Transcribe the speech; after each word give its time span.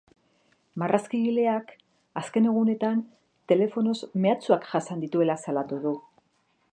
Marrazkigileak 0.83 1.73
azken 2.21 2.49
egunetan 2.53 3.05
telefonoz 3.53 3.95
mehatxuak 4.25 4.65
jasan 4.73 5.05
dituela 5.07 5.39
salatu 5.45 5.83
du. 5.85 5.97